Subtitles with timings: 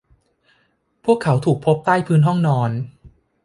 [1.05, 2.71] พวกเขาถูกพบใต้พื้นห้องนอน